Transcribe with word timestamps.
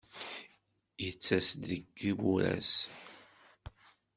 Yettas-d 1.03 1.59
deg 1.69 1.83
yimuras. 2.01 2.73